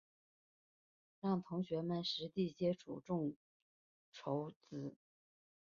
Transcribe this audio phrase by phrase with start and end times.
[1.19, 3.05] 让同学实地接触群
[4.09, 4.95] 众募资